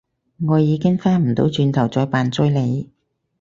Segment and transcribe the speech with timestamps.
[0.47, 2.89] 我已經返唔到轉頭再扮追你